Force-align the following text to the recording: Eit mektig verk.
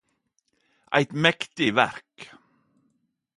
Eit 0.97 1.11
mektig 1.23 1.69
verk. 1.77 2.15